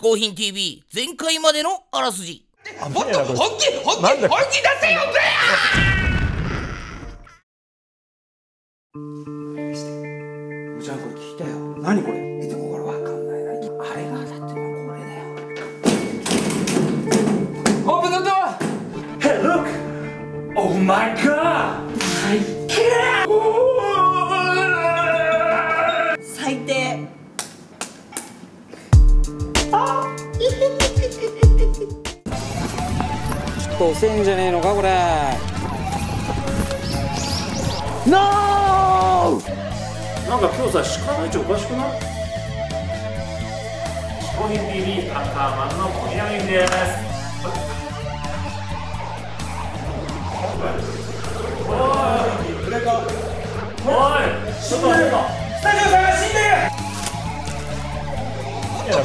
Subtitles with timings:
[0.00, 2.46] 嗜好品 TV 前回までのあらすじ。
[2.94, 5.18] もっと本気本気本気出せよぜ
[10.80, 11.50] じゃあこれ聞いたよ
[11.82, 12.38] 何これ？
[12.46, 13.50] いつもこれわかんないな。
[13.50, 14.60] あれがだってこ
[14.94, 15.20] れだよ。
[17.84, 18.32] オープンドア
[19.18, 19.66] Hey look!
[20.56, 21.37] Oh my god
[33.78, 34.88] と遅えんじゃねえのかこれ。
[34.88, 34.96] な
[40.36, 41.88] んか今日さ鹿の位置おかしくない？
[44.20, 46.68] 嗜好品 TV アンカーマンの小宮山です。
[51.68, 51.72] おい
[53.86, 54.26] おい
[54.60, 55.10] ちょっと待って。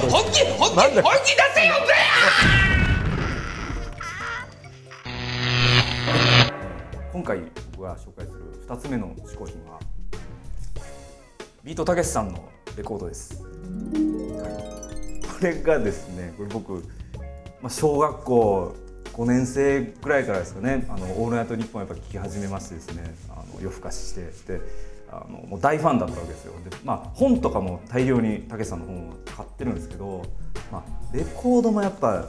[0.09, 2.72] 本気本気なんだ本気出せよぜ
[7.23, 7.39] 今回
[7.71, 9.79] 僕が紹介する2つ目の嗜好品は
[11.63, 16.73] ビートたけしさんのレコードです、はい、これがですねこれ僕、
[17.61, 18.75] まあ、小学校
[19.13, 24.15] 5年生ぐらいからですかね「あのオールナイトニッポン」やっぱ聞き始めましてですねあの夜更かしし
[24.45, 24.61] てで
[25.09, 26.51] あのもう大ファンだったわけですよ。
[26.69, 30.23] で、まあ、本とかも大量にたけしさんの本を買ってるんですけど、
[30.69, 32.25] まあ、レコードもやっぱ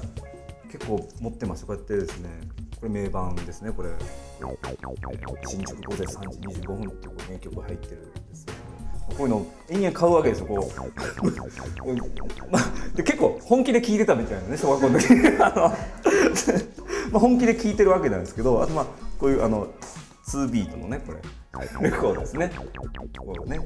[0.71, 2.29] 結構持ってましてこうやってですね
[2.85, 3.73] これ名盤ですね。
[3.73, 3.89] これ。
[5.47, 8.53] 新宿午前3時25分っていう名曲が入ってるんですね
[9.09, 10.59] こういうの延々買うわけですよこう。
[12.51, 12.59] ま
[12.95, 15.15] で結構本気で聴いてたみたいなね小学校の時。
[15.41, 15.73] あの
[17.13, 18.87] まあ本気で聴いてるわけなんですけどあとまあ
[19.19, 19.69] こういうあの
[20.29, 21.19] 2ビートのねこれ。
[21.81, 22.51] レコードですね。
[22.55, 23.61] こうね。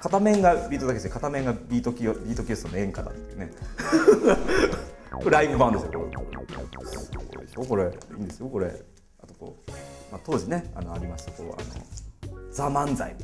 [0.00, 3.50] 片面がビートだけで片面がビートキヨビートキューストの演歌だっていうね。
[5.10, 7.86] これライブ版ですよこれこれでしょこれい
[8.18, 8.72] いんですよこれ
[9.22, 9.70] あとこう、
[10.12, 13.14] まあ、当時ねあのありましたこうあの「ザ漫才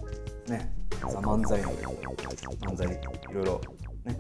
[0.49, 3.61] ね「ザ漫才の漫才いろいろ
[4.05, 4.19] ね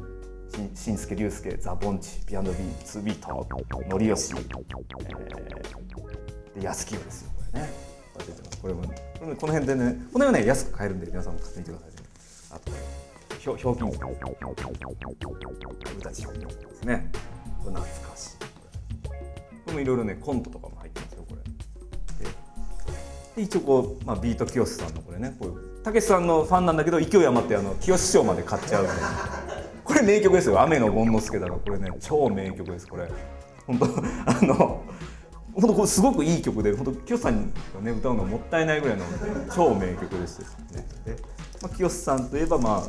[0.74, 2.42] しんすけ竜介ザ・ボンチ P&B
[2.84, 3.46] ツービート
[3.90, 7.68] 森吉、えー、で安清ですよこれね
[8.62, 8.88] これもこ
[9.22, 11.96] れもこの辺でねこの辺はね安く買えるんで皆さんも買ってみてくださいね
[12.52, 12.70] あと
[13.38, 14.16] ひょひょうきん歌ひょ
[16.30, 17.10] うきんですね。
[17.70, 18.36] 懐かしい。
[19.04, 19.14] こ
[19.68, 21.42] れもいろいろねコントとかも入ってますよこれ。
[23.36, 28.86] で一応こう、まあ、ビートきよしさんのこれねこういうたけしさんのファンなんだけど勢い余ってあの清志師匠まで買っちゃう
[29.82, 30.60] これ名曲ですよ。
[30.60, 33.08] 雨の権之助だからこれね超名曲ですこれ。
[33.66, 33.88] 本当あ
[34.42, 34.82] の
[35.54, 39.04] 本当これすごくいい曲で本当清さんがね歌うのもったいないぐらいの
[39.54, 40.40] 超名曲です
[40.72, 40.86] ね。
[41.04, 41.16] で、
[41.62, 42.82] まあ、清さんといえばまあ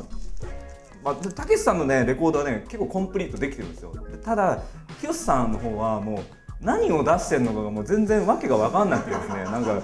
[1.06, 3.94] まあ、たけしさんのねレコードはね結構コンプリートできてるんですよ。
[4.24, 4.60] ただ
[5.00, 6.24] 清さんの方はもう
[6.60, 9.82] 何を出してるのかがもう全然わけが分かんなくてですね なんか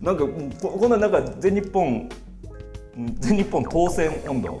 [0.00, 0.24] なんか
[0.62, 2.08] ここんななんか全日本
[3.18, 4.60] 全日本当選温度こ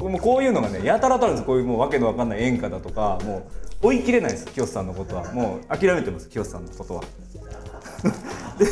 [0.00, 3.48] れもうこういうのがねやたらとあるんですこういうもうわけのわかんない演歌だとかも
[3.82, 5.32] う追い切れないです清さんのことは。
[5.32, 7.02] もう諦めてます清さんのことは。
[8.58, 8.66] で、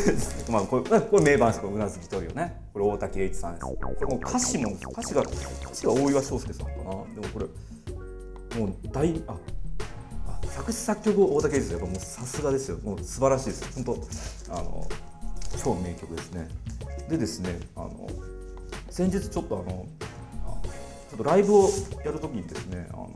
[0.50, 1.60] まあ、これこれ名盤です。
[1.60, 2.60] これうなずきトリオね。
[2.72, 3.66] これ大竹栄一さんです。
[3.66, 9.37] これもう歌詞も歌詞が歌詞が大岩翔介さんかなでもこれもう大あ
[10.26, 12.78] あ作詞作曲大竹栄一さんやっぱもうさすがですよ。
[12.82, 14.88] もう素晴らしいです本当あの
[15.62, 16.48] 超名曲ですね。
[17.09, 18.09] でですねあの
[18.91, 19.87] 先日ちょっとあの
[20.47, 20.60] あ
[21.10, 21.69] ちょっとライブを
[22.04, 23.10] やるときにですねあの、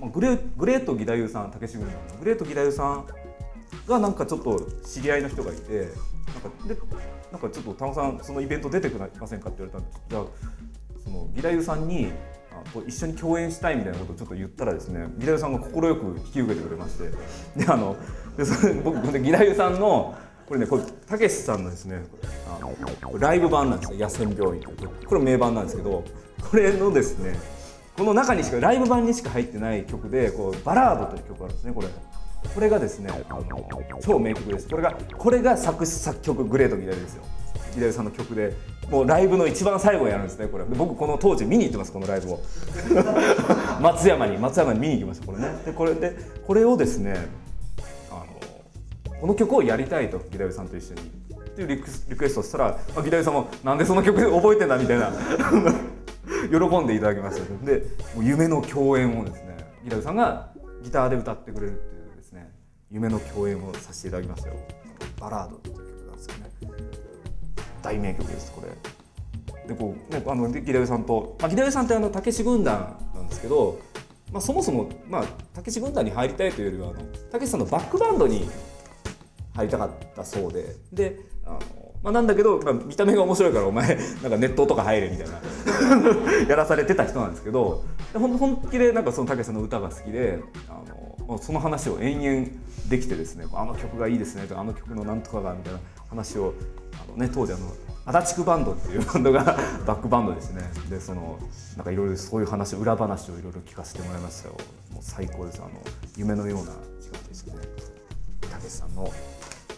[0.00, 3.06] まあ、グレグレート義太夫さん竹志軍団のグレート義太夫さん
[3.86, 5.88] がなんかちょっと知り合いの人がいて
[6.42, 6.76] なんかで
[7.32, 10.24] なんかちょっと田野さんそのイベント出てくれませんかって言われたんでじゃあ
[11.04, 12.12] その義太夫さんに
[12.52, 17.10] あこう一緒に共演したいみたいなことをちょっと言ったらですね義太夫さんが快く引き受けてくれまして。
[17.56, 17.96] であの
[18.36, 22.04] でそれ僕義太夫さんのこれねこれたけしさんのですね
[22.48, 23.98] あのライブ版なんですよ。
[23.98, 24.64] 野戦病院
[25.06, 26.04] これ名盤なんですけど
[26.50, 27.38] これのですね
[27.96, 31.88] この中にしかライブ版にしか入ってない曲でこうバラードという曲があるんですねこれ。
[32.54, 33.10] これがですね
[34.00, 34.68] 超名曲です。
[34.68, 37.22] これがこれが作詞作曲グレートギダルですよ。
[37.74, 38.54] ギダルさんの曲で
[38.90, 40.64] もうライブの一番最後にやるんですねこれ。
[40.64, 42.40] 僕この当時見に行ってますこのライブを。
[43.80, 45.62] 松山に松山に見に行きましたこれね。
[45.64, 47.16] でこれでこれをですね
[48.10, 51.00] あのこの曲をやりたいとギダルさんと一緒に。
[51.00, 55.12] っていうリクリクエストしたら、まあ、ギダルさんもなんでその曲 覚えてんだみたいな。
[56.50, 57.66] 喜んでいただきました。
[57.66, 60.50] でもう夢の共演をですねギダルさんが
[60.82, 61.97] ギターで歌ってくれるっていう。
[62.90, 64.54] 夢の共演をさせていただきますよ。
[65.20, 66.50] バラードっていう曲なんですよね。
[67.82, 68.68] 大名曲ですこれ。
[69.68, 73.78] でこうねあので木田さんと、まあ、木田さんってあのたけし軍団なんですけど、
[74.32, 75.24] まあ、そもそもまあ
[75.54, 77.00] たけし軍団に入りたいというよりはあの
[77.30, 78.48] たけしさんのバックバンドに
[79.54, 81.60] 入りたかったそうでであの、
[82.02, 85.40] まあ、なんだけど、まあ、見た目が面白いからお前 なんか熱湯とか入れみたいな。
[86.48, 90.80] やらされてた人なんですけどでほん本気でなんかそのたけしさんの歌が好きであ
[91.28, 92.48] の、その話を延々
[92.88, 96.54] できてですねあの曲がいいですねとかあの曲のなんとかがみたいな話を
[96.94, 97.72] あの、ね、当時あの
[98.06, 99.44] 足立区バンドっていう バンドが
[99.86, 100.62] バックバンドですね。
[100.88, 101.38] でその
[101.76, 104.54] なんかいろいろそういう話裏話をいろいろ聞かせてもらいましたよ。
[104.92, 105.60] もう最高です。
[105.60, 105.70] あの
[106.16, 107.62] 夢のような時間でしたね。
[108.50, 109.10] たけしさんの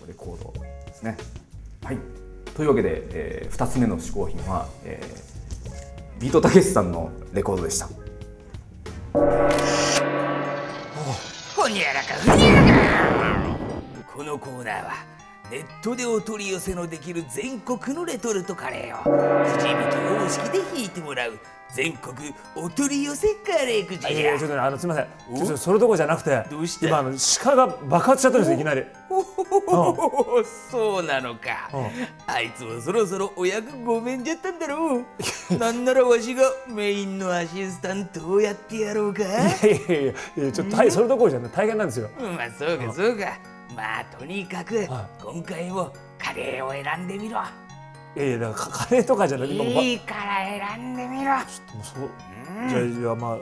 [0.06, 0.52] レコード
[0.86, 1.16] ですね。
[1.90, 1.98] はい。
[2.54, 5.30] というわけで、え2つ目の嗜好品は、えー
[6.20, 7.88] ビートたけしさんのレコードでした。
[11.56, 13.56] ほにゃらかふにゃらか
[14.14, 14.92] このコーナーは
[15.50, 21.38] ネットでお取り寄せのできる全国のレトルトカレーをくじ引き方式で引いてもらう
[21.74, 22.16] 全国
[22.54, 25.36] お取り寄せカレーくじいやちょっとねあのすみません。
[25.36, 26.86] ちょっとそれどころじゃなくてどうして？
[26.86, 27.12] 今あの
[27.42, 28.84] 鹿が爆発しちゃったんですよいきなり。
[29.08, 31.68] おおそうなのか。
[31.72, 32.32] うん。
[32.32, 35.04] あいつもそろそろお役ごめんじゃったんだろう。
[35.58, 39.22] なんならわしがメインのアシスタントをやってやろうか。
[39.22, 41.50] いやいやいやちょっと大それどころじゃない。
[41.52, 42.08] 大変なんですよ。
[42.18, 43.38] まあそうかそうか
[43.74, 47.40] まあとにかくは今回もカレーを選んでみろ。
[48.16, 51.36] いやいやだからカカレーとかじゃなくていいから選んでみろ。
[51.36, 51.44] もう
[51.84, 52.10] そう
[52.68, 53.38] じゃあいやまあ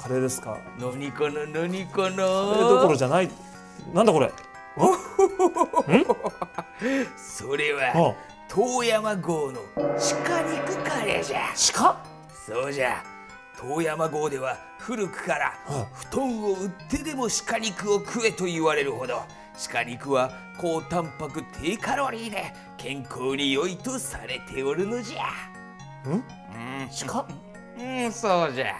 [0.00, 0.58] カレーですか。
[0.78, 3.30] 何かな何かなカレーどころじゃない。
[3.94, 4.30] なんだこれ。
[7.16, 8.14] それはは
[8.48, 11.40] 遠山郷の鹿肉カレーじゃ。
[11.72, 11.96] 鹿？
[12.46, 13.02] そうじゃ。
[13.60, 19.22] 遠山郷では古くからは布団を売ってでも鹿肉を食えと言われるほど
[19.72, 25.24] 鹿肉は高タンパク低カロリーで健康に良いとされておるのじゃ。
[26.08, 26.12] ん？
[26.12, 26.22] うん。
[27.06, 27.26] 鹿？
[27.78, 28.76] うんそうじゃ。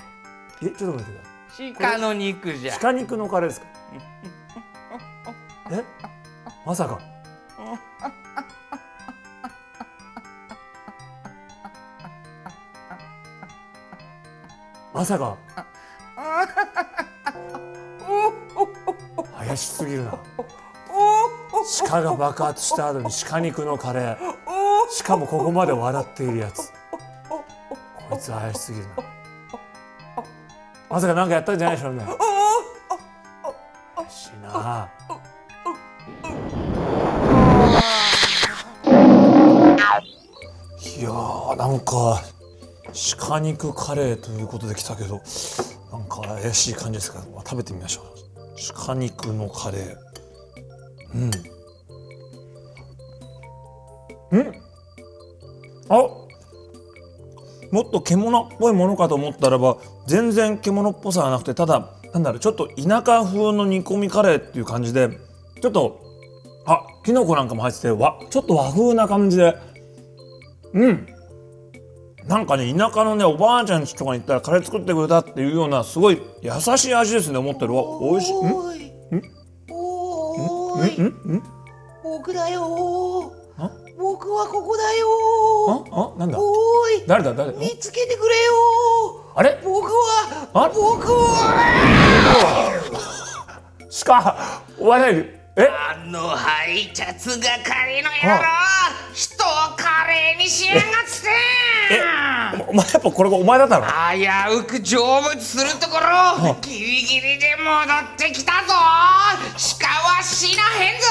[0.62, 1.22] えちょっと待ってくだ
[1.54, 1.72] さい。
[1.74, 2.78] 鹿の肉じゃ。
[2.80, 3.66] 鹿肉のカレーですか？
[5.72, 5.84] え？
[6.66, 6.98] まさか。
[14.92, 15.36] まさか。
[19.38, 20.18] 怪しすぎるな
[21.86, 24.16] 鹿が爆発した後に鹿肉のカレー。
[24.90, 26.72] しかもここまで笑っているやつ。
[27.28, 28.94] こいつ怪しすぎるな。
[30.88, 32.04] まさか何かやったんじゃないでしょうね。
[34.10, 34.88] しいな。
[40.98, 42.22] いやーなんか
[43.18, 45.22] 鹿肉カレーということで来たけど
[45.92, 48.04] なんか怪しい感じですから、まあ、食べてみましょう。
[48.86, 49.96] 鹿肉のカレー。
[51.14, 51.59] うん。
[54.32, 54.52] うん。
[55.88, 56.20] あ。
[57.70, 65.08] もっと獣っぽいものかと思ったらば全然獣っぽさはなくてただなんだろうちょっと田舎風の煮込みカレーっていう感じで
[65.62, 66.00] ちょっと
[66.66, 69.56] あきのこなんかも入っててわちょっと和風な感じで。
[70.72, 71.06] うん。
[72.26, 77.74] なんかね田舎のねおばあちゃん家とかに行ったらカレー作ってくれたっていうようなすごい優しい味ですね思ってる。
[77.74, 78.34] わ美味しい。
[78.34, 78.38] ん。
[78.38, 78.92] おい。
[79.70, 81.00] おーい。
[81.00, 81.42] んん
[82.02, 83.39] 僕だよあ
[84.00, 85.06] 僕はここだよ。
[85.92, 86.38] ああなんだ？
[86.40, 87.06] おーい。
[87.06, 87.34] 誰だ？
[87.34, 87.52] 誰？
[87.52, 88.52] だ見つけてくれよ。
[89.36, 89.60] あれ？
[89.62, 92.72] 僕はあ僕は。
[94.06, 94.62] 鹿？
[94.78, 95.18] お前何
[95.56, 95.68] え？
[95.68, 98.48] あの配達係の野郎
[99.12, 100.88] 人をカレーにしやがって。
[102.66, 103.84] おお前やっぱこれがお前だったの？
[103.84, 104.26] 危
[104.56, 107.68] うく成仏するところギリギリで戻
[108.14, 108.72] ってきたぞ。
[108.72, 111.06] 鹿は死なへんぞ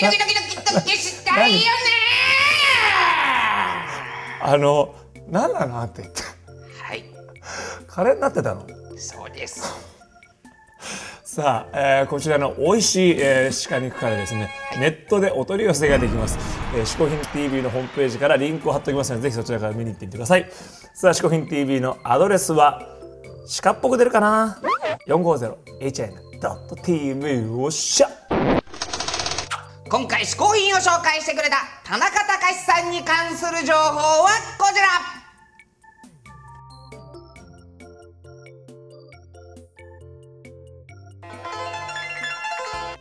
[0.00, 1.64] キドキドキドキドキドキしたいよね
[4.40, 4.94] あの
[5.28, 6.22] 何なのあんた言って
[6.82, 7.04] はい
[7.86, 8.66] カレーになってたの
[8.96, 9.62] そうです
[11.22, 16.38] さあ、えーこちらの美味しい、えー鹿肉カレーですねネットでお取り寄せができます
[16.74, 20.50] 「えー、嗜好品 TV」のホームページからリンクを貼っておきますのでぜひそちらから見に行ってみてください
[20.94, 22.80] さあ嗜好品 TV のアドレスは
[23.62, 24.58] 鹿っぽく出るかな
[25.06, 28.08] 450hn.tv おっしゃ
[29.90, 33.80] 今回嗜好品を紹介してくれた田中隆さんに関する情報
[34.22, 34.86] はこちら。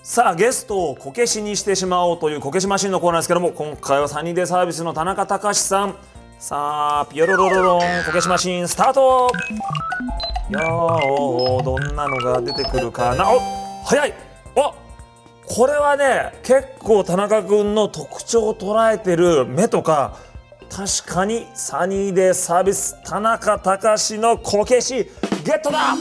[0.02, 5.96] さあゲストをこけしにしてしまおうというこけしマシンのコーナーですけども今回はサニーデイサービスの田中隆さん。
[6.40, 9.32] さあピヨロロロロンこけしマシンスタート。
[10.50, 13.32] いやーどんなのが出てくるかな。
[13.32, 13.40] お
[13.86, 14.29] 早い。
[15.60, 20.18] これはね結構田中君の特徴を捉えてる目とか
[20.70, 24.94] 確かにサニーデーサービス田中隆のこけし
[25.44, 25.96] ゲットだ